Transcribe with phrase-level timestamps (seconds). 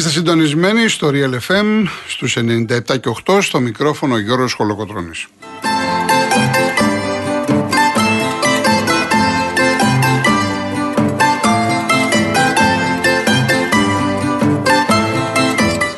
[0.00, 5.26] συντονισμένοι στο Real FM στους 97 και 8 στο μικρόφωνο Γιώργος Χολοκοτρώνης.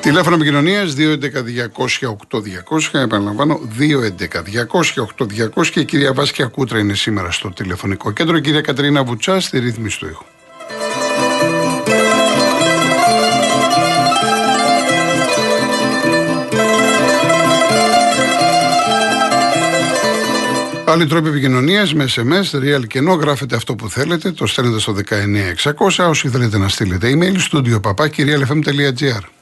[0.00, 0.98] Τηλέφωνο επικοινωνίας 211-200-8200.
[2.92, 3.60] Επαναλαμβάνω,
[5.54, 8.36] 211-200-8200 και η κυρία Βάσκια Κούτρα είναι σήμερα στο τηλεφωνικό κέντρο.
[8.36, 10.24] Η κυρία Κατρίνα Βουτσά στη ρύθμιση του ήχου.
[20.96, 24.92] Άλλοι τρόποι επικοινωνίας με SMS, real και ενώ γράφετε αυτό που θέλετε, το στέλνετε στο
[24.92, 26.08] 19600.
[26.08, 29.35] Όσοι θέλετε να στείλετε email, studio papakirialfm.gr.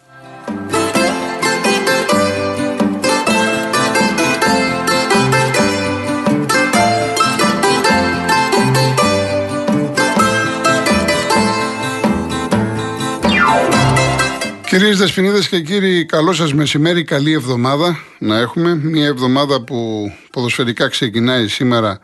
[14.75, 18.75] Κυρίες Δεσποινίδες και κύριοι, καλό σας μεσημέρι, καλή εβδομάδα να έχουμε.
[18.75, 21.99] Μια εβδομάδα που ποδοσφαιρικά ξεκινάει σήμερα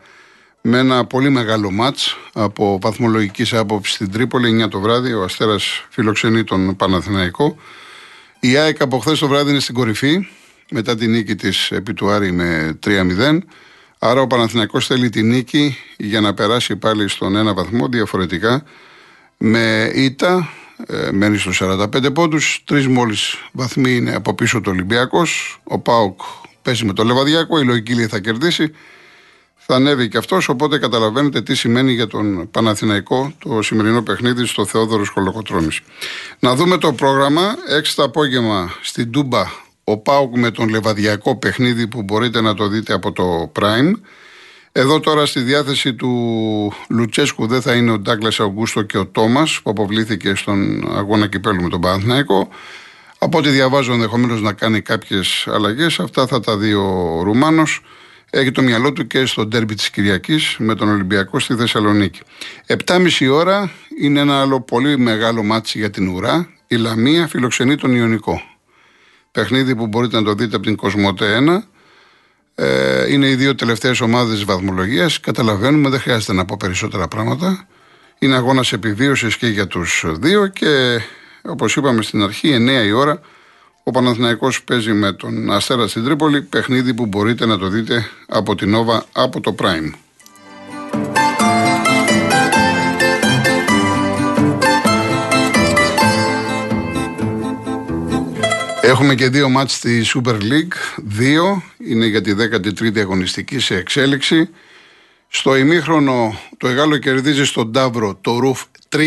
[0.61, 5.85] με ένα πολύ μεγάλο μάτς από βαθμολογικής άποψης στην Τρίπολη, 9 το βράδυ, ο Αστέρας
[5.89, 7.55] φιλοξενεί τον Παναθηναϊκό.
[8.39, 10.27] Η ΑΕΚ από χθες το βράδυ είναι στην κορυφή,
[10.71, 13.39] μετά την νίκη της επί του Άρη με 3-0.
[13.99, 18.63] Άρα ο Παναθηναϊκός θέλει τη νίκη για να περάσει πάλι στον ένα βαθμό διαφορετικά
[19.37, 20.49] με ήττα
[20.87, 22.61] ε, μένει στου 45 πόντους.
[22.65, 25.59] Τρεις μόλις βαθμοί είναι από πίσω το Ολυμπιακός.
[25.63, 26.21] Ο Πάουκ
[26.61, 27.59] παίζει με το Λεβαδιακό.
[27.59, 28.71] Η λογική θα κερδίσει.
[29.55, 30.49] Θα ανέβει και αυτός.
[30.49, 35.69] Οπότε καταλαβαίνετε τι σημαίνει για τον Παναθηναϊκό το σημερινό παιχνίδι στο Θεόδωρος Κολοκοτρόνη.
[36.39, 37.55] Να δούμε το πρόγραμμα.
[37.79, 39.43] 6 το απόγευμα στην Τούμπα
[39.83, 43.91] ο Πάουκ με τον Λεβαδιακό παιχνίδι που μπορείτε να το δείτε από το Prime.
[44.73, 49.61] Εδώ τώρα στη διάθεση του Λουτσέσκου δεν θα είναι ο Ντάγκλας Αουγκούστο και ο Τόμας
[49.63, 52.49] που αποβλήθηκε στον αγώνα κυπέλου με τον Παναθηναϊκό.
[53.17, 55.99] Από ό,τι διαβάζω ενδεχομένως να κάνει κάποιες αλλαγές.
[55.99, 57.81] Αυτά θα τα δει ο Ρουμάνος.
[58.29, 62.19] Έχει το μυαλό του και στο ντέρμπι της Κυριακής με τον Ολυμπιακό στη Θεσσαλονίκη.
[62.67, 63.71] 7.30 ώρα
[64.01, 66.49] είναι ένα άλλο πολύ μεγάλο ματς για την ουρά.
[66.67, 68.41] Η Λαμία φιλοξενεί τον Ιωνικό.
[69.31, 71.70] Παιχνίδι που μπορείτε να το δείτε από την Cosmote 1
[72.55, 75.19] ε, είναι οι δύο τελευταίες ομάδες της βαθμολογίας.
[75.19, 77.67] Καταλαβαίνουμε, δεν χρειάζεται να πω περισσότερα πράγματα.
[78.19, 81.01] Είναι αγώνας επιβίωσης και για τους δύο και
[81.41, 83.21] όπως είπαμε στην αρχή, 9 η ώρα,
[83.83, 86.41] ο Παναθηναϊκός παίζει με τον Αστέρα στην Τρίπολη.
[86.41, 89.91] Παιχνίδι που μπορείτε να το δείτε από την Nova από το Prime.
[98.91, 100.73] Έχουμε και δύο μάτς στη Super League.
[100.97, 104.49] Δύο είναι για τη 13η αγωνιστική σε εξέλιξη.
[105.27, 108.99] Στο ημίχρονο το Εγάλο κερδίζει στον Ταύρο το Ρουφ 3-1,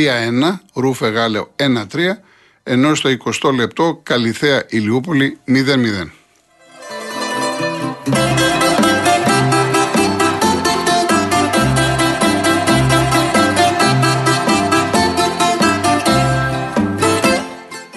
[0.75, 1.77] Ρουφ Εγάλεο 1-3,
[2.63, 3.11] ενώ στο
[3.43, 5.53] 20 λεπτό Καλυθέα Ηλιούπολη 0-0.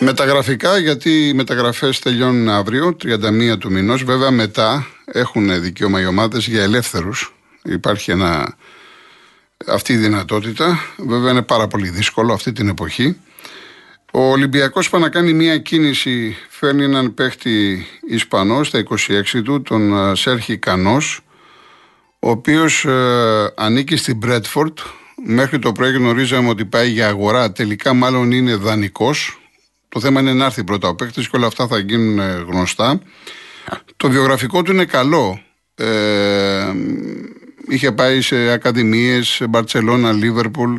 [0.09, 4.03] Μεταγραφικά, γιατί οι μεταγραφές τελειώνουν αύριο, 31 του μηνός.
[4.03, 7.35] Βέβαια, μετά έχουν δικαίωμα οι ομάδες για ελεύθερους.
[7.63, 8.57] Υπάρχει ένα,
[9.67, 10.79] αυτή η δυνατότητα.
[10.97, 13.17] Βέβαια, είναι πάρα πολύ δύσκολο αυτή την εποχή.
[14.13, 20.09] Ο Ολυμπιακός πάει να κάνει μια κίνηση, φέρνει έναν παίχτη Ισπανός στα 26 του, τον
[20.09, 21.21] ε, Σέρχη Κανός,
[22.19, 24.77] ο οποίος ε, ανήκει στην Μπρέτφορντ.
[25.25, 27.51] Μέχρι το πρωί γνωρίζαμε ότι πάει για αγορά.
[27.51, 29.37] Τελικά, μάλλον είναι δανεικός.
[29.97, 33.01] Το θέμα είναι να έρθει πρώτα ο παίκτης και όλα αυτά θα γίνουν ε, γνωστά.
[33.97, 35.41] Το βιογραφικό του είναι καλό.
[35.75, 36.73] Ε,
[37.67, 40.75] είχε πάει σε ακαδημίες, Μπαρτσελώνα, Λίβερπουλ.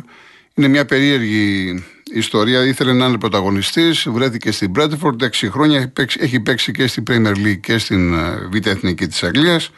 [0.53, 1.83] Είναι μια περίεργη
[2.13, 2.65] ιστορία.
[2.65, 5.93] Ήθελε να είναι πρωταγωνιστής, βρέθηκε στην Μπρέτφορντ 6 χρόνια.
[6.19, 9.71] Έχει παίξει, και στην Premier League και στην ε, Β' Εθνική της Αγγλίας.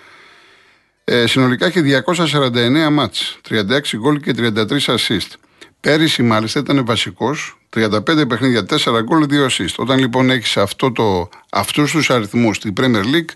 [1.03, 5.31] Ε, συνολικά έχει 249 μάτς, 36 γκολ και 33 assist.
[5.79, 9.75] Πέρυσι μάλιστα ήταν βασικός, 35 παιχνίδια, 4 γκολ, 2 assist.
[9.75, 13.33] Όταν λοιπόν έχεις αυτό το, αυτούς τους αριθμούς στην Premier League,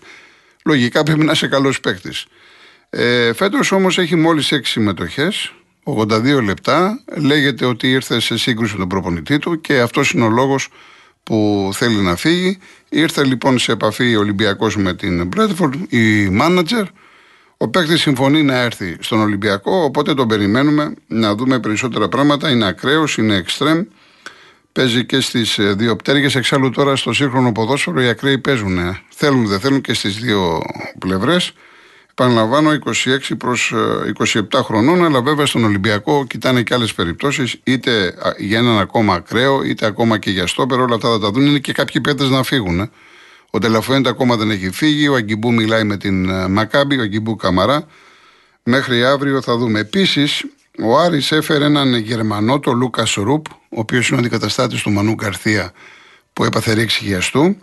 [0.64, 2.26] λογικά πρέπει να είσαι καλός παίκτης.
[2.90, 5.52] Ε, φέτος όμως έχει μόλις 6 συμμετοχές,
[5.84, 10.30] 82 λεπτά, λέγεται ότι ήρθε σε σύγκρουση με τον προπονητή του και αυτός είναι ο
[10.30, 10.68] λόγος
[11.22, 12.58] που θέλει να φύγει.
[12.88, 16.84] Ήρθε λοιπόν σε επαφή ο Ολυμπιακός με την Bradford, η manager,
[17.56, 22.50] ο παίκτης συμφωνεί να έρθει στον Ολυμπιακό, οπότε τον περιμένουμε να δούμε περισσότερα πράγματα.
[22.50, 23.82] Είναι ακραίος, είναι εξτρέμ.
[24.76, 26.34] Παίζει και στις ε, δύο πτέρυγες.
[26.34, 28.78] Εξάλλου τώρα στο σύγχρονο ποδόσφαιρο οι ακραίοι παίζουν.
[29.08, 30.62] Θέλουν, δεν θέλουν και στις δύο
[30.98, 31.52] πλευρές.
[32.14, 32.76] Παραλαμβάνω 26
[33.38, 33.74] προς
[34.34, 39.14] 27 ε, χρονών, αλλά βέβαια στον Ολυμπιακό κοιτάνε και άλλες περιπτώσεις, είτε για έναν ακόμα
[39.14, 41.46] ακραίο, είτε ακόμα και για στόπερ, όλα αυτά θα τα δουν.
[41.46, 42.80] Είναι και κάποιοι παίκτες να φύγουν.
[42.80, 42.90] Ε.
[43.50, 47.36] Ο Τελαφουέντα ακόμα δεν έχει φύγει, ο Αγκιμπού μιλάει με την ε, Μακάμπη, ο Αγκιμπού
[47.36, 47.86] Καμαρά.
[48.62, 49.80] Μέχρι αύριο θα δούμε.
[49.80, 50.44] Επίσης,
[50.78, 55.14] ο Άρης έφερε έναν Γερμανό, τον Λούκας Ρουπ, ο οποίος είναι ο αντικαταστάτης του Μανού
[55.14, 55.72] Καρθία
[56.32, 57.56] που έπαθε ρήξη χιαστού.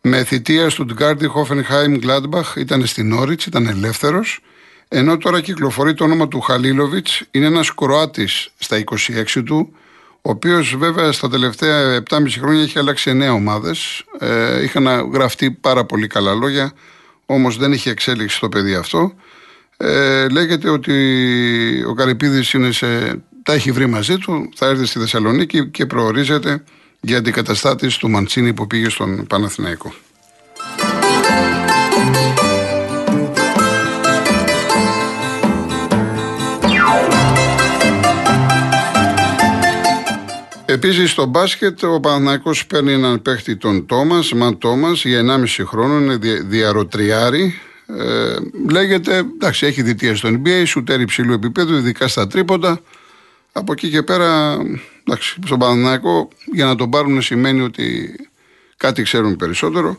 [0.00, 4.40] Με θητεία του Ντγκάρντι Χόφενχάιμ Γκλάντμπαχ ήταν στην Όριτς, ήταν ελεύθερος.
[4.88, 9.72] Ενώ τώρα κυκλοφορεί το όνομα του Χαλίλοβιτς, είναι ένας Κροάτης στα 26 του,
[10.22, 14.04] ο οποίος βέβαια στα τελευταία 7,5 χρόνια έχει αλλάξει 9 ομάδες.
[14.18, 16.72] Ε, είχαν γραφτεί πάρα πολύ καλά λόγια,
[17.26, 19.14] όμως δεν είχε εξέλιξη στο παιδί αυτό.
[19.76, 20.94] Ε, λέγεται ότι
[21.88, 22.86] ο Καρυπίδης είναι σε,
[23.42, 26.62] τα έχει βρει μαζί του, θα έρθει στη Θεσσαλονίκη και προορίζεται
[27.00, 29.92] για αντικαταστάτης του Μαντσίνη που πήγε στον Παναθηναϊκό.
[40.64, 45.98] Επίσης στο μπάσκετ ο Παναθηναϊκός παίρνει έναν παίχτη τον Τόμας, Μαν Τόμας, για 1,5 χρόνο,
[45.98, 47.54] είναι διαρροτριάρι.
[47.86, 48.36] Ε,
[48.70, 52.80] λέγεται, εντάξει, έχει διτία στο NBA, σουτέρ υψηλού επίπεδου, ειδικά στα τρίποντα.
[53.52, 54.58] Από εκεί και πέρα,
[55.04, 58.14] εντάξει, στον Παναθηναϊκό για να τον πάρουν σημαίνει ότι
[58.76, 59.98] κάτι ξέρουν περισσότερο.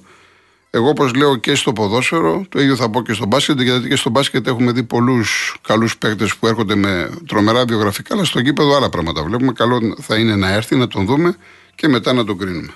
[0.69, 3.95] Εγώ, όπως λέω και στο ποδόσφαιρο, το ίδιο θα πω και στο μπάσκετ, γιατί και
[3.95, 8.75] στο μπάσκετ έχουμε δει πολλούς καλούς παίκτες που έρχονται με τρομερά βιογραφικά, αλλά στο γήπεδο
[8.75, 9.51] άλλα πράγματα βλέπουμε.
[9.51, 11.36] Καλό θα είναι να έρθει, να τον δούμε
[11.75, 12.74] και μετά να τον κρίνουμε.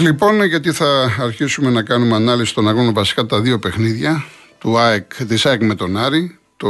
[0.00, 4.24] Λοιπόν, γιατί θα αρχίσουμε να κάνουμε ανάλυση των αγώνων βασικά τα δύο παιχνίδια
[4.58, 6.68] του ΑΕΚ, της ΑΕΚ με τον Άρη, το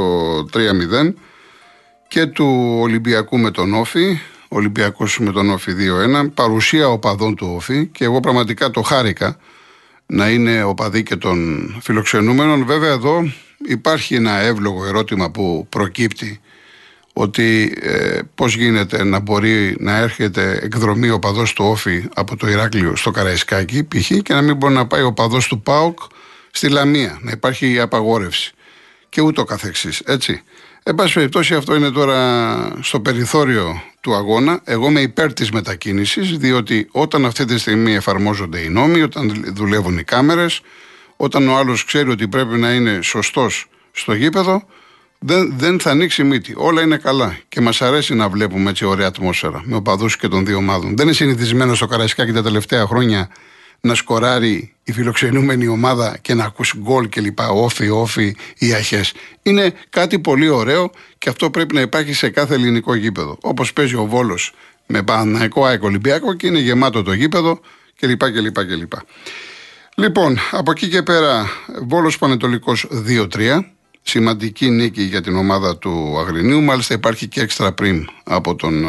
[0.53, 1.15] 3-0
[2.09, 5.73] και του Ολυμπιακού με τον Όφη, Ολυμπιακός με τον Όφη
[6.25, 9.37] 2-1, παρουσία οπαδών του Όφη και εγώ πραγματικά το χάρηκα
[10.07, 12.65] να είναι οπαδοί και των φιλοξενούμενων.
[12.65, 13.33] Βέβαια εδώ
[13.67, 16.41] υπάρχει ένα εύλογο ερώτημα που προκύπτει
[17.13, 22.49] ότι ε, πώς γίνεται να μπορεί να έρχεται εκδρομή ο παδός του Όφη από το
[22.49, 24.13] Ηράκλειο στο Καραϊσκάκι π.χ.
[24.23, 25.99] και να μην μπορεί να πάει ο παδός του ΠΑΟΚ
[26.51, 28.53] στη Λαμία, να υπάρχει απαγόρευση
[29.09, 30.43] και ούτω καθεξής, έτσι.
[30.83, 34.61] Εν πάση περιπτώσει αυτό είναι τώρα στο περιθώριο του αγώνα.
[34.65, 39.99] Εγώ είμαι υπέρ της μετακίνησης, διότι όταν αυτή τη στιγμή εφαρμόζονται οι νόμοι, όταν δουλεύουν
[39.99, 40.61] οι κάμερες,
[41.17, 44.67] όταν ο άλλος ξέρει ότι πρέπει να είναι σωστός στο γήπεδο,
[45.23, 46.55] δεν, δεν θα ανοίξει μύτη.
[46.57, 47.39] Όλα είναι καλά.
[47.49, 50.97] Και μας αρέσει να βλέπουμε έτσι ωραία ατμόσφαιρα με οπαδούς και των δύο ομάδων.
[50.97, 53.29] Δεν είναι συνηθισμένο στο Καραϊσκάκι τα τελευταία χρόνια
[53.81, 57.39] να σκοράρει η φιλοξενούμενη ομάδα και να ακούσει γκολ κλπ.
[57.51, 59.13] Όφι, όφι ή αχές.
[59.43, 63.39] Είναι κάτι πολύ ωραίο και αυτό πρέπει να υπάρχει σε κάθε ελληνικό γήπεδο.
[63.41, 64.55] Όπως παίζει ο Βόλος
[64.87, 67.61] με Παναναϊκό ΑΕΚ Ολυμπιακό και είναι γεμάτο το γήπεδο
[68.01, 68.31] κλπ.
[68.31, 68.93] κλπ, κλπ.
[69.95, 71.47] Λοιπόν, από εκεί και πέρα,
[71.87, 73.65] Βόλος Πανετολικός 2-3
[74.03, 76.63] σημαντική νίκη για την ομάδα του Αγρινίου.
[76.63, 78.85] Μάλιστα υπάρχει και έξτρα πριν από τον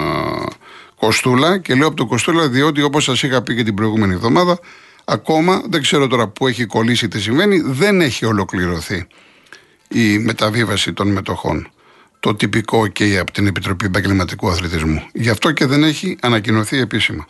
[0.96, 1.58] Κοστούλα.
[1.58, 4.60] Και λέω από τον Κοστούλα διότι όπως σας είχα πει και την προηγούμενη εβδομάδα,
[5.06, 9.08] ακόμα δεν ξέρω τώρα που έχει κολλήσει τι συμβαίνει, δεν έχει ολοκληρωθεί
[9.88, 11.70] η μεταβίβαση των μετοχών.
[12.20, 15.08] Το τυπικό και από την Επιτροπή Επαγγελματικού Αθλητισμού.
[15.14, 17.28] Γι' αυτό και δεν έχει ανακοινωθεί επίσημα.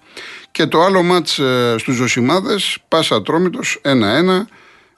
[0.51, 3.89] Και το άλλο μάτς ε, στους Ζωσιμάδες, Πάσα Τρόμητος 1-1,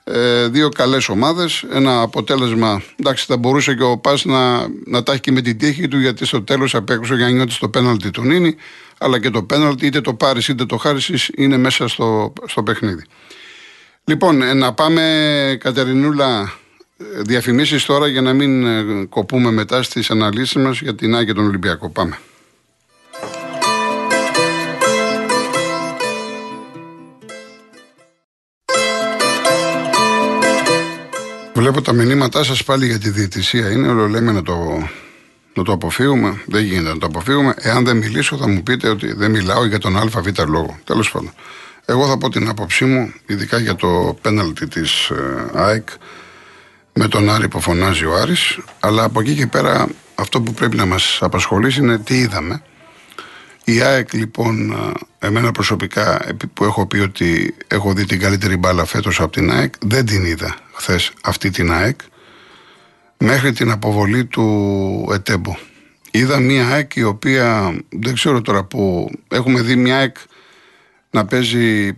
[0.04, 1.66] ε, δύο καλές ομάδες.
[1.72, 2.82] Ένα αποτέλεσμα.
[3.00, 6.00] Εντάξει, θα μπορούσε και ο Πας να, να τα έχει και με την τύχη του,
[6.00, 8.56] γιατί στο τέλος απέκρουσε για να νιώθει το πέναλτι του Νίνη.
[8.98, 11.00] Αλλά και το πέναλτι, είτε το πάρεις είτε το χάρη,
[11.36, 13.04] είναι μέσα στο, στο παιχνίδι.
[14.04, 16.54] Λοιπόν, ε, να πάμε, Κατερινούλα,
[16.98, 21.34] ε, διαφημίσεις τώρα για να μην ε, κοπούμε μετά στις αναλύσεις μας για την Άγια
[21.34, 21.90] τον Ολυμπιακό.
[21.90, 22.18] Πάμε.
[31.64, 33.72] Βλέπω τα μηνύματά σας πάλι για τη διαιτησία.
[33.72, 34.88] Είναι όλο λέμε να το,
[35.54, 36.42] να το αποφύγουμε.
[36.46, 37.54] Δεν γίνεται να το αποφύγουμε.
[37.58, 40.16] Εάν δεν μιλήσω, θα μου πείτε ότι δεν μιλάω για τον ΑΒ
[40.48, 40.80] λόγο.
[40.84, 41.34] Τέλος πάντων.
[41.86, 45.88] Εγώ θα πω την άποψή μου, ειδικά για το πέναλτι της ε, ΑΕΚ
[46.94, 48.60] με τον Άρη που φωνάζει ο Άρης.
[48.80, 52.62] Αλλά από εκεί και πέρα αυτό που πρέπει να μας απασχολήσει είναι τι είδαμε.
[53.64, 56.22] Η ΑΕΚ λοιπόν, ε, εμένα προσωπικά
[56.54, 60.26] που έχω πει ότι έχω δει την καλύτερη μπάλα φέτος από την ΑΕΚ, δεν την
[60.26, 62.00] είδα χθες αυτή την ΑΕΚ
[63.18, 65.58] μέχρι την αποβολή του ΕΤΕΜΠΟ.
[66.12, 70.16] Είδα μια ΑΕΚ η οποία δεν ξέρω τώρα που έχουμε δει μια ΑΕΚ
[71.10, 71.98] να παίζει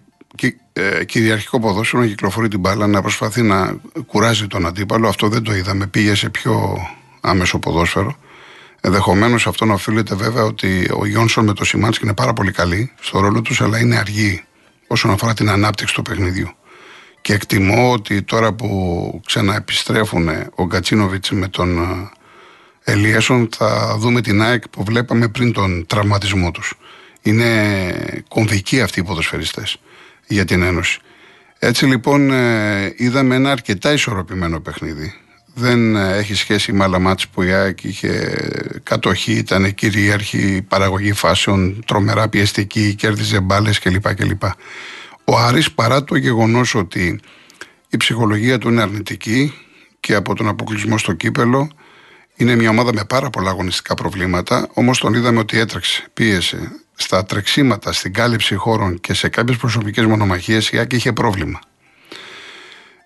[0.78, 5.08] ε, κυριαρχικό ποδόσφαιρο, να κυκλοφορεί την μπάλα, να προσπαθεί να κουράζει τον αντίπαλο.
[5.08, 5.88] Αυτό δεν το είδαμε.
[5.88, 6.78] Πήγε σε πιο
[7.22, 8.18] άμεσο ποδόσφαιρο.
[8.82, 12.92] Ενδεχομένως αυτό να οφείλεται βέβαια ότι ο Γιόνσον με το Σιμάνσκι είναι πάρα πολύ καλή
[13.02, 14.44] στο ρόλο τους, αλλά είναι αργή
[14.88, 16.50] όσον αφορά την ανάπτυξη του παιχνιδιού.
[17.26, 24.42] Και εκτιμώ ότι τώρα που ξαναεπιστρέφουν ο Γκατσίνοβιτς με τον ε, Ελίασον θα δούμε την
[24.42, 26.74] ΑΕΚ που βλέπαμε πριν τον τραυματισμό τους.
[27.22, 29.78] Είναι κομβικοί αυτοί οι ποδοσφαιριστές
[30.28, 31.00] για την Ένωση.
[31.60, 35.14] Έτσι λοιπόν ε, είδαμε ένα αρκετά ισορροπημένο παιχνίδι.
[35.54, 38.38] Δεν ε, έχει σχέση με άλλα μάτς που η ΑΕΚ είχε
[38.84, 44.14] κατοχή, ήταν κυρίαρχη παραγωγή φάσεων, τρομερά πιεστική, κέρδιζε μπάλες κλπ.
[44.14, 44.44] κλπ.
[45.26, 47.20] Ο Άρης παρά το γεγονός ότι
[47.90, 49.54] η ψυχολογία του είναι αρνητική
[50.00, 51.70] και από τον αποκλεισμό στο κύπελο
[52.36, 57.26] είναι μια ομάδα με πάρα πολλά αγωνιστικά προβλήματα, όμως τον είδαμε ότι έτρεξε, πίεσε, στα
[57.26, 61.60] τρεξίματα, στην κάλυψη χώρων και σε κάποιες προσωπικές μονομαχίες η Άκη είχε πρόβλημα.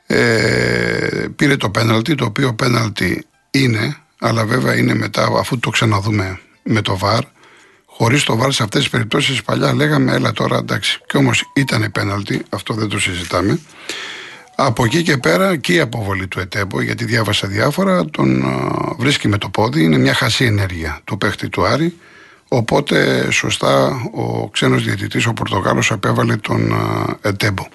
[0.05, 6.39] Ε, πήρε το πέναλτι, το οποίο πέναλτι είναι, αλλά βέβαια είναι μετά αφού το ξαναδούμε
[6.63, 7.23] με το ΒΑΡ.
[8.01, 10.99] Χωρίς το ΒΑΡ σε αυτές τις περιπτώσεις παλιά λέγαμε, έλα τώρα εντάξει.
[11.07, 13.59] Και όμως ήταν πέναλτι, αυτό δεν το συζητάμε.
[14.55, 18.43] Από εκεί και πέρα και η αποβολή του ΕΤΕΠΟ, γιατί διάβασα διάφορα, τον
[18.97, 19.83] βρίσκει με το πόδι.
[19.83, 21.97] Είναι μια χασή ενέργεια του παίχτη του Άρη.
[22.47, 26.73] Οπότε σωστά ο ξένος διαιτητής, ο Πορτογάλος, απέβαλε τον
[27.21, 27.67] ΕΤΕΠΟ.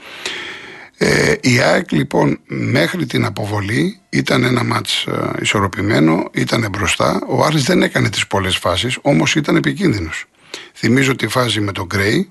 [1.06, 5.06] Ε, η ΑΕΚ λοιπόν μέχρι την αποβολή ήταν ένα μάτς
[5.40, 7.20] ισορροπημένο, ήταν μπροστά.
[7.28, 10.25] Ο Άρης δεν έκανε τις πολλές φάσεις, όμως ήταν επικίνδυνος.
[10.75, 12.30] Θυμίζω τη φάση με τον Γκρέι,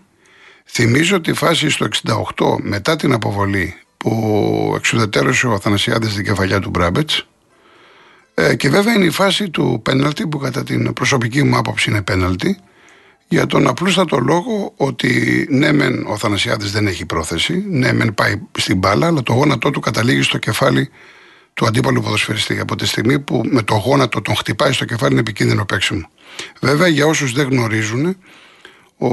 [0.66, 1.88] θυμίζω τη φάση στο
[2.36, 7.28] 68 μετά την αποβολή που εξουδετέρωσε ο Αθανασιάδης στην κεφαλιά του Μπράμπετς
[8.34, 12.02] ε, και βέβαια είναι η φάση του πέναλτι που κατά την προσωπική μου άποψη είναι
[12.02, 12.58] πέναλτι
[13.34, 18.42] για τον απλούστατο λόγο ότι ναι μεν ο Θανασιάδης δεν έχει πρόθεση, ναι μεν πάει
[18.58, 20.90] στην μπάλα αλλά το γόνατό του καταλήγει στο κεφάλι
[21.54, 25.20] του αντίπαλου ποδοσφαιριστή από τη στιγμή που με το γόνατο τον χτυπάει στο κεφάλι είναι
[25.20, 26.10] επικίνδυνο παίξιμο.
[26.62, 28.18] Βέβαια για όσους δεν γνωρίζουν
[28.98, 29.08] ο,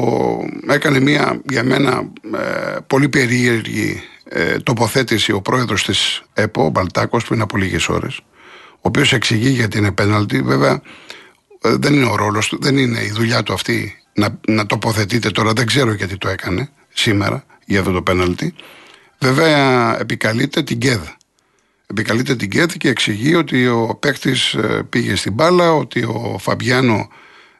[0.68, 7.24] έκανε μια για μένα ε, πολύ περίεργη ε, τοποθέτηση ο πρόεδρος της ΕΠΟ, ο Μπαλτάκος,
[7.24, 8.20] πριν από λίγες ώρες,
[8.72, 10.42] ο οποίος εξηγεί γιατί είναι πέναλτι.
[10.42, 10.82] Βέβαια,
[11.62, 15.30] ε, δεν είναι ο ρόλος του, δεν είναι η δουλειά του αυτή να, να τοποθετείτε
[15.30, 15.52] τώρα.
[15.52, 18.54] Δεν ξέρω γιατί το έκανε σήμερα για αυτό το πέναλτι.
[19.18, 21.00] Βέβαια, επικαλείται την ΚΕΔ.
[21.86, 27.08] Επικαλείται την ΚΕΔ και εξηγεί ότι ο παίκτης ε, πήγε στην μπάλα, ότι ο Φαμπιάνο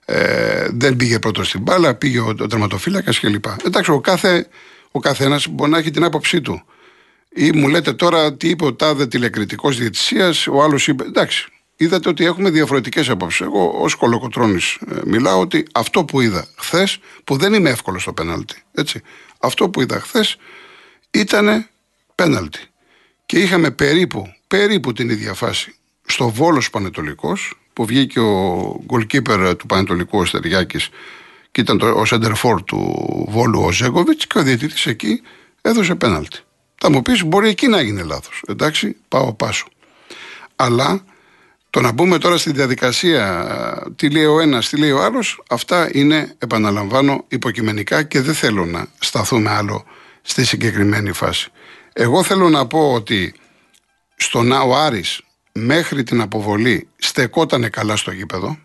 [0.05, 3.45] ε, δεν πήγε πρώτος στην μπάλα, πήγε ο, ο τερματοφύλακας κλπ.
[3.65, 4.47] Εντάξει, ο κάθε
[4.91, 6.63] ο καθένας μπορεί να έχει την άποψή του.
[7.35, 11.05] Ή μου λέτε τώρα τι είπε ο τάδε τηλεκριτικός διαιτησίας, ο άλλος είπε.
[11.05, 11.49] Εντάξει,
[11.81, 13.41] είδατε ότι έχουμε διαφορετικές απόψεις.
[13.41, 14.61] Εγώ ως κολοκοτρόνη
[14.91, 19.03] ε, μιλάω ότι αυτό που είδα χθες, που δεν είμαι εύκολο στο πέναλτι, έτσι.
[19.39, 20.37] Αυτό που είδα χθες
[21.11, 21.67] ήταν
[22.15, 22.61] πέναλτι.
[23.27, 25.75] Και είχαμε περίπου, περίπου την ίδια φάση
[26.07, 30.89] στο Βόλος Πανετολικός, που βγήκε ο goalkeeper του Πανετολικού ο Στεριάκης
[31.51, 35.23] και ήταν το, ο σέντερφορ του Βόλου ο Ζέγκοβιτς και ο διαιτητής εκεί
[35.61, 36.39] έδωσε πέναλτι.
[36.75, 38.43] Θα μου πεις, μπορεί εκεί να έγινε λάθος.
[38.47, 39.67] Εντάξει, πάω πάσο.
[40.57, 41.05] Αλλά
[41.71, 45.91] το να μπούμε τώρα στη διαδικασία τι λέει ο ένας, τι λέει ο άλλος, αυτά
[45.93, 49.85] είναι, επαναλαμβάνω, υποκειμενικά και δεν θέλω να σταθούμε άλλο
[50.23, 51.51] στη συγκεκριμένη φάση.
[51.93, 53.35] Εγώ θέλω να πω ότι
[54.17, 55.21] στον ο Άρης
[55.53, 58.59] μέχρι την αποβολή στεκότανε καλά στο γήπεδο.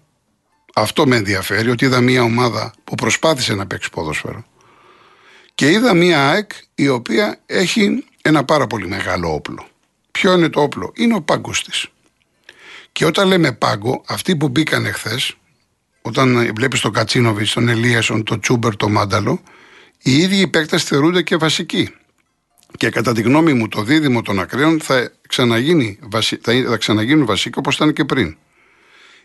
[0.76, 4.46] Αυτό με ενδιαφέρει, ότι είδα μια ομάδα που προσπάθησε να παίξει ποδόσφαιρο.
[5.56, 9.68] Και είδα μια ΑΕΚ η οποία έχει ένα πάρα πολύ μεγάλο όπλο.
[10.12, 11.88] Ποιο είναι το όπλο, είναι ο πάγκος της.
[12.96, 15.20] Και όταν λέμε πάγκο, αυτοί που μπήκαν εχθέ,
[16.02, 19.42] όταν βλέπεις τον Κατσίνοβιτς, τον Ελίασον, τον Τσούμπερ, τον Μάνταλο,
[20.02, 21.90] οι ίδιοι οι παίκτες θεωρούνται και βασικοί.
[22.78, 26.00] Και κατά τη γνώμη μου, το δίδυμο των ακραίων θα, ξαναγίνει,
[26.42, 28.38] θα ξαναγίνουν βασικοί όπως ήταν και πριν.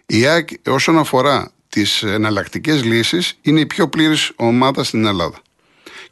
[0.06, 5.38] Η ΑΕΚ όσον αφορά τις εναλλακτικές λύσεις είναι η πιο πλήρης ομάδα στην Ελλάδα.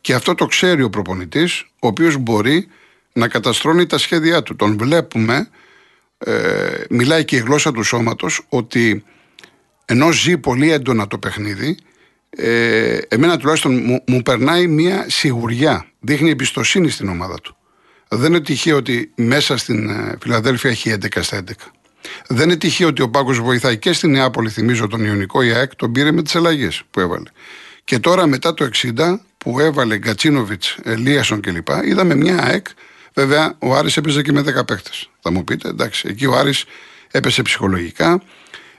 [0.00, 2.68] Και αυτό το ξέρει ο προπονητής, ο οποίος μπορεί
[3.12, 4.56] να καταστρώνει τα σχέδιά του.
[4.56, 5.48] Τον βλέπουμε,
[6.18, 9.04] ε, μιλάει και η γλώσσα του σώματος, ότι
[9.84, 11.76] ενώ ζει πολύ έντονα το παιχνίδι,
[12.30, 15.86] ε, εμένα τουλάχιστον μου, μου περνάει μια σιγουριά.
[16.00, 17.56] Δείχνει εμπιστοσύνη στην ομάδα του.
[18.08, 21.52] Δεν είναι τυχαίο ότι μέσα στην ε, Φιλαδέλφια έχει 11 στα 11.
[22.28, 25.74] Δεν είναι τυχαίο ότι ο Πάγκο βοηθάει και στην Νεάπολη, θυμίζω τον Ιωνικό, η ΑΕΚ
[25.74, 27.30] τον πήρε με τις αλλαγές που έβαλε.
[27.84, 31.68] Και τώρα μετά το 60 που έβαλε Γκατσίνοβιτς, Ελίασον κλπ.
[31.84, 32.66] Είδαμε μια ΑΕΚ.
[33.18, 34.90] Βέβαια, ο Άρης έπαιζε και με 10 παίχτε.
[35.20, 36.64] Θα μου πείτε, εντάξει, εκεί ο Άρης
[37.10, 38.22] έπεσε ψυχολογικά.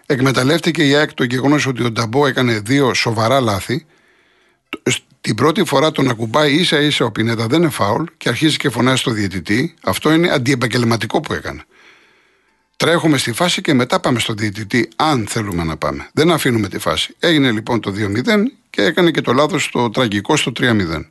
[0.06, 3.86] Εκμεταλλεύτηκε η ΑΕΚ το γεγονός ότι ο Νταμπό έκανε δύο σοβαρά λάθη.
[5.22, 8.70] Την πρώτη φορά τον ακουμπάει ίσα ίσα ο Πινέτα δεν είναι φάουλ και αρχίζει και
[8.70, 9.74] φωνάζει στο διαιτητή.
[9.84, 11.64] Αυτό είναι αντιεπαγγελματικό που έκανε.
[12.76, 16.10] Τρέχουμε στη φάση και μετά πάμε στον διαιτητή, αν θέλουμε να πάμε.
[16.14, 17.16] Δεν αφήνουμε τη φάση.
[17.20, 18.24] Έγινε λοιπόν το 2-0
[18.70, 21.06] και έκανε και το λάθος το τραγικό στο 3-0.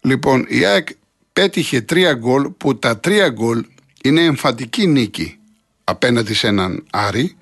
[0.00, 0.88] Λοιπόν, η ΑΕΚ
[1.34, 3.64] πέτυχε τρία γκολ που τα τρία γκολ
[4.02, 5.38] είναι εμφαντική νίκη
[5.84, 7.36] απέναντι σε έναν Άρη.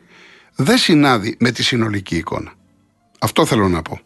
[0.55, 2.53] Δεν συνάδει με τη συνολική εικόνα.
[3.19, 4.01] Αυτό θέλω να πω.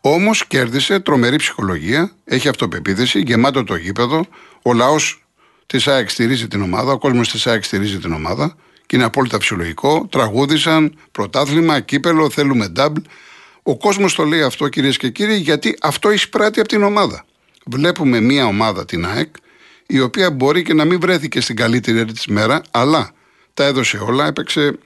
[0.00, 4.26] Όμως κέρδισε τρομερή ψυχολογία, έχει αυτοπεποίθηση, γεμάτο το γήπεδο.
[4.62, 5.24] Ο λαός
[5.66, 8.56] της ΑΕΚ στηρίζει την ομάδα, ο κόσμος της ΑΕΚ στηρίζει την ομάδα
[8.86, 10.06] και είναι απόλυτα φυσιολογικό.
[10.10, 13.00] Τραγούδισαν πρωτάθλημα, κύπελο, θέλουμε νταμπλ.
[13.62, 17.24] Ο κόσμος το λέει αυτό κυρίες και κύριοι γιατί αυτό εισπράττει από την ομάδα.
[17.66, 19.34] Βλέπουμε μια ομάδα την ΑΕΚ
[19.86, 23.10] η οποία μπορεί και να μην βρέθηκε στην καλύτερη της μέρα, αλλά
[23.54, 24.78] τα έδωσε όλα, έπαιξε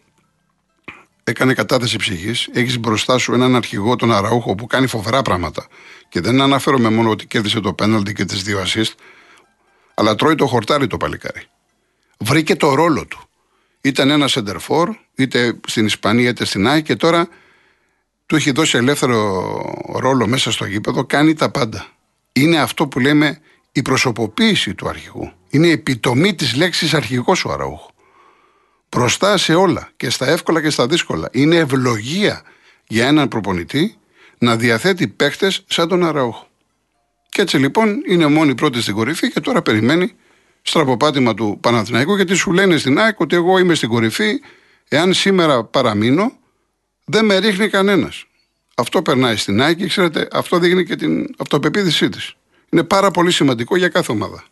[1.29, 2.49] έκανε κατάθεση ψυχής.
[2.53, 5.67] Έχεις μπροστά σου έναν αρχηγό, τον Αραούχο, που κάνει φοβερά πράγματα.
[6.09, 8.93] Και δεν αναφέρομαι μόνο ότι κέρδισε το πέναλτι και τις δύο assist,
[9.95, 11.43] αλλά τρώει το χορτάρι το παλικάρι.
[12.19, 13.21] Βρήκε το ρόλο του.
[13.81, 17.29] Ήταν ένα σεντερφόρ, είτε στην Ισπανία είτε στην Άκη και τώρα
[18.27, 19.51] του έχει δώσει ελεύθερο
[19.97, 21.87] ρόλο μέσα στο γήπεδο, κάνει τα πάντα.
[22.37, 23.41] Είναι αυτό που λέμε
[23.73, 25.33] η προσωποποίηση του αρχηγού.
[25.51, 27.91] Είναι η επιτομή της λέξης αρχηγός ο Αραούχο
[28.97, 31.29] μπροστά σε όλα και στα εύκολα και στα δύσκολα.
[31.33, 32.43] Είναι ευλογία
[32.87, 33.97] για έναν προπονητή
[34.39, 36.47] να διαθέτει παίχτες σαν τον Αραούχο.
[37.29, 40.13] Και έτσι λοιπόν είναι μόνη πρώτη στην κορυφή και τώρα περιμένει
[40.63, 44.41] στραποπάτημα του Παναθηναϊκού γιατί σου λένε στην ΑΕΚ ότι εγώ είμαι στην κορυφή.
[44.89, 46.33] Εάν σήμερα παραμείνω,
[47.05, 48.27] δεν με ρίχνει κανένας.
[48.79, 52.35] Αυτό περνάει στην ΑΕΚ και ξέρετε, αυτό δείχνει και την αυτοπεποίθησή της.
[52.71, 54.45] Είναι πάρα πολύ σημαντικό για κάθε ομάδα.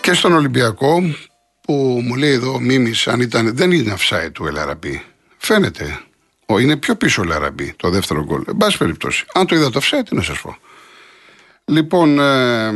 [0.00, 1.02] Και στον Ολυμπιακό
[1.60, 5.02] που μου λέει εδώ ο Μίμης αν ήταν, δεν είναι offside του Ελαραμπή.
[5.36, 6.00] Φαίνεται.
[6.46, 8.42] Ο, είναι πιο πίσω ο Ελαραμπή το δεύτερο γκολ.
[8.48, 9.24] Εν πάση περιπτώσει.
[9.34, 10.56] Αν το είδα το offside, τι να σας πω.
[11.64, 12.68] Λοιπόν, ε,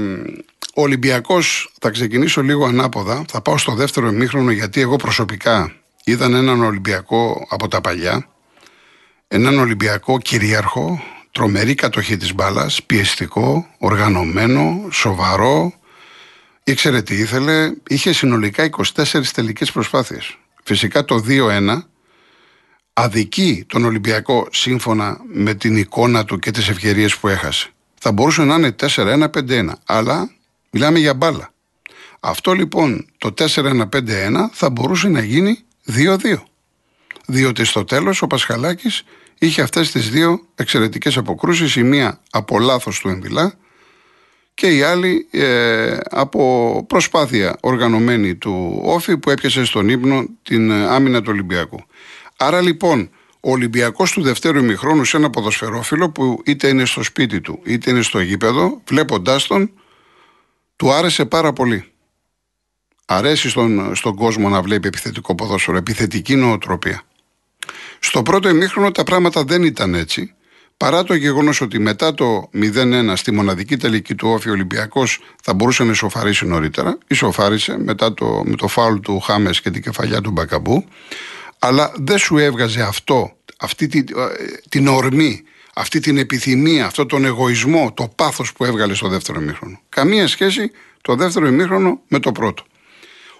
[0.74, 3.24] ο Ολυμπιακός θα ξεκινήσω λίγο ανάποδα.
[3.29, 5.72] Θα πάω στο δεύτερο ημίχρονο γιατί εγώ προσωπικά
[6.05, 8.29] είδα έναν Ολυμπιακό από τα παλιά.
[9.29, 15.72] Έναν Ολυμπιακό κυρίαρχο, τρομερή κατοχή της μπάλας, πιεστικό, οργανωμένο, σοβαρό,
[16.64, 20.38] ήξερε τι ήθελε, είχε συνολικά 24 τελικές προσπάθειες.
[20.64, 21.83] Φυσικά το 2-1
[22.92, 27.72] αδικεί τον Ολυμπιακό σύμφωνα με την εικόνα του και τις ευκαιρίες που έχασε.
[27.98, 30.30] Θα μπορούσε να είναι 4-1-5-1, αλλά
[30.70, 31.52] μιλάμε για μπάλα.
[32.20, 33.82] Αυτό λοιπόν το 4-1-5-1
[34.52, 35.58] θα μπορούσε να γίνει
[35.92, 36.16] 2-2.
[37.26, 39.04] Διότι στο τέλος ο Πασχαλάκης
[39.38, 43.54] είχε αυτές τις δύο εξαιρετικές αποκρούσεις, η μία από λάθος του Εμβιλά
[44.54, 50.87] και η άλλη ε, από προσπάθεια οργανωμένη του Όφη που έπιασε στον ύπνο την ε,
[50.87, 51.84] άμυνα του Ολυμπιακού.
[52.37, 53.11] Άρα λοιπόν
[53.48, 57.90] ο Ολυμπιακός του δευτέρου ημιχρόνου σε ένα ποδοσφαιρόφιλο που είτε είναι στο σπίτι του είτε
[57.90, 59.70] είναι στο γήπεδο, βλέποντάς τον,
[60.76, 61.92] του άρεσε πάρα πολύ.
[63.06, 67.02] Αρέσει στον, στον κόσμο να βλέπει επιθετικό ποδόσφαιρο, επιθετική νοοτροπία.
[67.98, 70.34] Στο πρώτο ημίχρονο τα πράγματα δεν ήταν έτσι.
[70.76, 75.84] Παρά το γεγονός ότι μετά το 0-1 στη μοναδική τελική του Όφη Ολυμπιακός θα μπορούσε
[75.84, 80.30] να ισοφαρίσει νωρίτερα, ισοφάρισε μετά το, με το φάουλ του Χάμες και την κεφαλιά του
[80.30, 80.84] Μπακαμπού,
[81.58, 84.24] αλλά δεν σου έβγαζε αυτό, αυτή την, ε,
[84.68, 85.42] την ορμή,
[85.74, 89.80] αυτή την επιθυμία, αυτό τον εγωισμό, το πάθος που έβγαλε στο δεύτερο ημίχρονο.
[89.88, 92.64] Καμία σχέση το δεύτερο ημίχρονο με το πρώτο.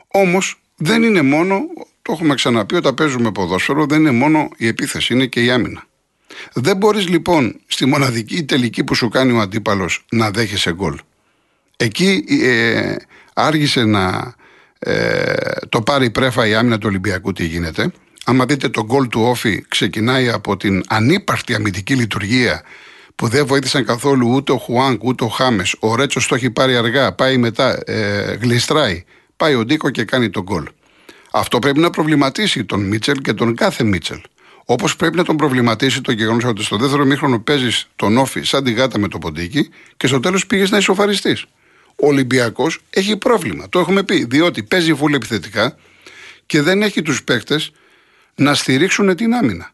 [0.09, 1.61] Όμως δεν είναι μόνο,
[2.03, 5.87] το έχουμε ξαναπεί όταν παίζουμε ποδόσφαιρο, δεν είναι μόνο η επίθεση, είναι και η άμυνα.
[6.53, 10.99] Δεν μπορείς λοιπόν στη μοναδική τελική που σου κάνει ο αντίπαλος να δέχεσαι γκολ.
[11.77, 12.97] Εκεί ε,
[13.35, 14.35] άργησε να
[14.79, 15.35] ε,
[15.69, 17.93] το πάρει πρέφα η άμυνα του Ολυμπιακού τι γίνεται.
[18.29, 22.63] Άμα δείτε το γκολ του Όφη ξεκινάει από την ανύπαρκτη αμυντική λειτουργία
[23.15, 25.75] που δεν βοήθησαν καθόλου ούτε ο Χουάνκ ούτε ο Χάμες.
[25.79, 29.05] Ο Ρέτσος το έχει πάρει αργά, πάει μετά, ε, γλιστράει.
[29.37, 30.69] Πάει ο Ντίκο και κάνει τον γκολ.
[31.31, 34.21] Αυτό πρέπει να προβληματίσει τον Μίτσελ και τον κάθε Μίτσελ.
[34.65, 38.65] Όπως πρέπει να τον προβληματίσει το γεγονός ότι στο δεύτερο μήχρονο παίζεις τον όφη σαν
[38.65, 41.45] τη γάτα με το ποντίκι και στο τέλος πήγες να ισοφαριστείς.
[41.97, 43.69] Ο Ολυμπιακός έχει πρόβλημα.
[43.69, 44.25] Το έχουμε πει.
[44.25, 45.77] Διότι παίζει βούλη επιθετικά
[46.47, 47.73] και δεν έχει τους παίκτες
[48.39, 49.71] να στηρίξουν την άμυνα.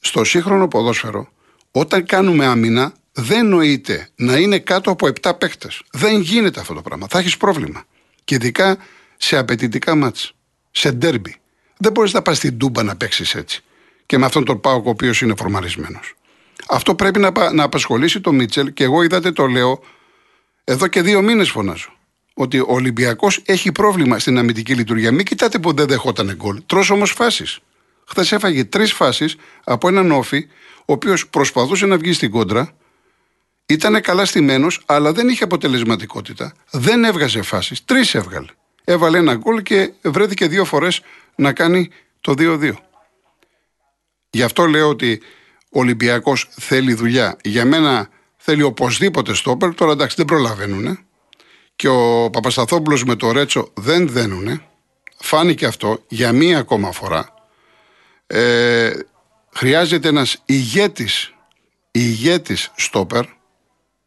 [0.00, 1.28] Στο σύγχρονο ποδόσφαιρο,
[1.70, 5.82] όταν κάνουμε άμυνα, δεν νοείται να είναι κάτω από 7 παίκτες.
[5.92, 7.06] Δεν γίνεται αυτό το πράγμα.
[7.10, 7.84] Θα έχεις πρόβλημα.
[8.24, 8.76] Και ειδικά
[9.16, 10.34] σε απαιτητικά μάτς,
[10.70, 11.36] σε ντέρμπι.
[11.76, 13.64] Δεν μπορείς να πας στην τούμπα να παίξεις έτσι
[14.06, 16.14] και με αυτόν τον Πάοκ ο οποίος είναι φορμαρισμένος.
[16.68, 19.82] Αυτό πρέπει να, να απασχολήσει τον Μίτσελ και εγώ είδατε το λέω
[20.64, 21.92] εδώ και δύο μήνες φωνάζω.
[22.34, 25.12] Ότι ο Ολυμπιακός έχει πρόβλημα στην αμυντική λειτουργία.
[25.12, 26.62] Μην κοιτάτε που δεν δεχόταν γκολ.
[26.66, 27.60] Τρως όμως φάσεις.
[28.10, 30.46] Χθες έφαγε τρεις φάσεις από έναν όφη,
[30.78, 32.74] ο οποίος προσπαθούσε να βγει στην κόντρα,
[33.66, 36.52] Ήταν καλά στημένος, αλλά δεν είχε αποτελεσματικότητα.
[36.70, 37.84] Δεν έβγαζε φάσεις.
[37.84, 38.46] Τρεις έβγαλε.
[38.84, 41.00] Έβαλε ένα γκολ και βρέθηκε δύο φορές
[41.34, 42.72] να κάνει το 2-2.
[44.30, 45.20] Γι' αυτό λέω ότι
[45.70, 47.36] ο Ολυμπιακός θέλει δουλειά.
[47.42, 49.74] Για μένα θέλει οπωσδήποτε στόπερ.
[49.74, 50.98] Τώρα εντάξει δεν προλαβαίνουν.
[51.76, 54.62] Και ο Παπασταθόπουλος με το Ρέτσο δεν δένουν.
[55.16, 57.39] Φάνηκε αυτό για μία ακόμα φορά.
[58.32, 58.90] Ε,
[59.54, 61.34] χρειάζεται ένας ηγέτης
[61.90, 63.24] ηγέτης στόπερ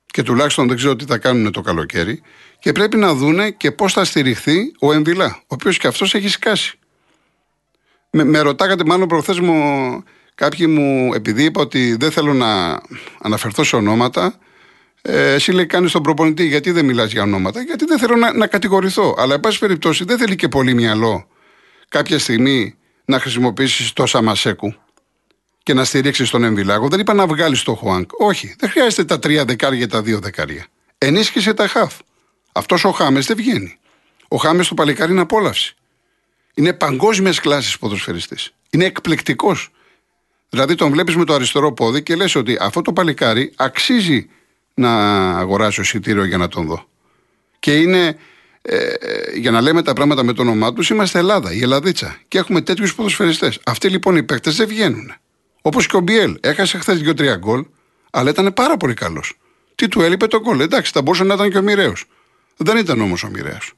[0.05, 2.21] και τουλάχιστον δεν ξέρω τι θα κάνουν το καλοκαίρι
[2.59, 6.27] και πρέπει να δούνε και πώς θα στηριχθεί ο Εμβιλά, ο οποίος και αυτός έχει
[6.27, 6.79] σκάσει.
[8.12, 10.03] Με, με ρωτάγατε μάλλον προχθές μου
[10.36, 12.81] κάποιοι μου, επειδή είπα ότι δεν θέλω να
[13.21, 14.39] αναφερθώ σε ονόματα,
[15.01, 18.33] ε, εσύ λέει κάνεις τον προπονητή γιατί δεν μιλάς για ονόματα, γιατί δεν θέλω να,
[18.33, 19.15] να κατηγορηθώ.
[19.17, 21.27] Αλλά εν πάση περιπτώσει δεν θέλει και πολύ μυαλό
[21.89, 24.73] κάποια στιγμή να χρησιμοποιήσεις τόσα μασέκου
[25.63, 26.87] και να στηρίξεις τον Εμβιλάγο.
[26.87, 28.09] Δεν είπα να βγάλεις το Χουάνκ.
[28.17, 30.65] Όχι, δεν χρειάζεται τα τρία δεκάρια τα δύο δεκάρια.
[30.97, 31.93] Ενίσχυσε τα χαφ.
[32.51, 33.77] Αυτός ο Χάμες δεν βγαίνει.
[34.27, 35.75] Ο Χάμες το παλικάρι είναι απόλαυση.
[36.53, 38.53] Είναι παγκόσμια κλάση ποδοσφαιριστής.
[38.69, 39.69] Είναι εκπληκτικός.
[40.49, 44.29] Δηλαδή τον βλέπεις με το αριστερό πόδι και λες ότι αυτό το παλικάρι αξίζει
[44.73, 44.91] να
[45.37, 46.87] αγοράσει εισιτήριο για να τον δω.
[47.59, 48.17] Και είναι,
[48.65, 48.93] ε,
[49.36, 52.17] για να λέμε τα πράγματα με το όνομά τους, είμαστε Ελλάδα, η Ελλαδίτσα.
[52.28, 53.60] Και έχουμε τέτοιους ποδοσφαιριστές.
[53.65, 55.13] Αυτοί λοιπόν οι παίκτες δεν βγαίνουν.
[55.62, 56.38] Όπως και ο Μπιέλ.
[56.41, 57.65] Έχασε χθες 2-3 γκολ,
[58.12, 59.34] αλλά ήταν πάρα πολύ καλός.
[59.76, 60.60] Τι του έλειπε το γκολ.
[60.60, 62.06] Εντάξει, θα μπορούσε να ήταν και ο Μοιραίος.
[62.58, 63.73] Δεν ήταν όμως ο Μοιραίος.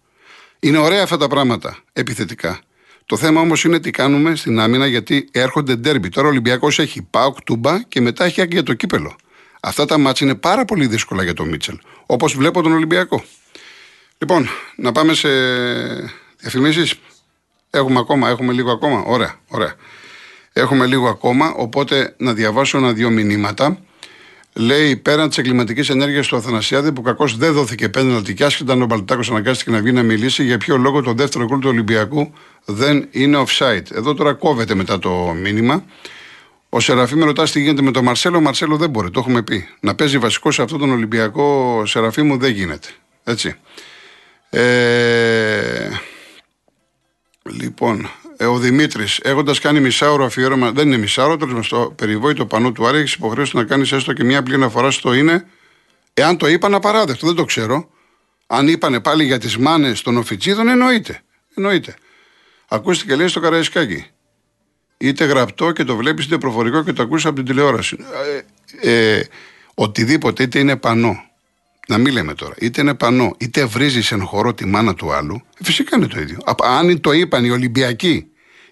[0.60, 2.60] Είναι ωραία αυτά τα πράγματα επιθετικά.
[3.06, 6.10] Το θέμα όμως είναι τι κάνουμε στην άμυνα γιατί έρχονται ντέρμπι.
[6.10, 9.16] Τώρα ο Ολυμπιακός έχει Πάοκ, Τούμπα και μετά έχει και για το κύπελο.
[9.60, 11.80] Αυτά τα μάτια είναι πάρα πολύ δύσκολα για τον Μίτσελ.
[12.06, 13.24] Όπως βλέπω τον Ολυμπιακό.
[14.18, 15.30] Λοιπόν, να πάμε σε
[16.40, 16.94] διαφημίσεις.
[17.70, 19.04] Έχουμε ακόμα, έχουμε λίγο ακόμα.
[19.06, 19.74] Ωραία, ωραία.
[20.54, 23.80] Έχουμε λίγο ακόμα, οπότε να διαβάσω ένα-δύο μηνύματα.
[24.54, 28.82] Λέει πέραν της εγκληματικής ενέργειας του Αθανασιάδη που κακώς δεν δόθηκε πέναλτι και άσχετα αν
[28.82, 32.34] ο Μπαλτάκος αναγκάστηκε να βγει να μιλήσει για ποιο λόγο το δεύτερο γκολ του Ολυμπιακού
[32.66, 33.92] δεν είναι offside.
[33.92, 35.86] Εδώ τώρα κόβεται μετά το μήνυμα.
[36.70, 38.38] Ο Σεραφείμ ρωτάς τι γίνεται με τον Μαρσέλο.
[38.38, 39.68] Ο Μαρσέλο δεν μπορεί, το έχουμε πει.
[39.80, 42.88] Να παίζει βασικό σε αυτόν τον Ολυμπιακό Σεραφείμ δεν γίνεται.
[43.24, 43.56] Έτσι.
[44.56, 45.90] Ε...
[47.44, 52.72] Λοιπόν, ε, ο Δημήτρης, έχοντας κάνει μισάωρο αφιέρωμα, δεν είναι μισάωρο, τέλο στο περιβόητο πανό
[52.72, 55.46] του Άρη, έχεις υποχρέωση να κάνεις έστω και μια απλή αναφορά στο είναι.
[56.14, 57.90] Εάν το είπαν, απαράδεκτο, δεν το ξέρω.
[58.48, 61.22] Αν είπανε πάλι για τις μάνες των οφιτσίδων, εννοείται.
[61.56, 61.96] εννοείται.
[62.68, 64.06] Ακούστηκε λέει στο Καραϊσκάκι.
[64.98, 67.98] Είτε γραπτό και το βλέπεις, είτε προφορικό και το ακούσει από την τηλεόραση.
[68.82, 69.24] Ε, ε,
[69.74, 71.24] οτιδήποτε, είτε είναι πανό,
[71.88, 75.42] να μην λέμε τώρα, είτε είναι πανό, είτε βρίζεις εν χορό τη μάνα του άλλου,
[75.60, 76.38] ε, φυσικά είναι το ίδιο.
[76.64, 78.28] Αν το είπαν οι Ολυμπιακοί,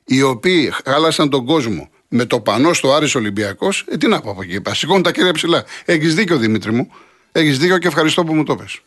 [0.05, 4.31] οι οποίοι χάλασαν τον κόσμο με το πανό στο Άρης Ολυμπιακός, ε, τι να πω
[4.31, 4.61] από εκεί.
[4.71, 5.63] Σηκώνουν τα κύρια ψηλά.
[5.85, 6.91] Έχεις δίκιο, Δημήτρη μου.
[7.31, 8.79] Έχεις δίκιο και ευχαριστώ που μου το πες.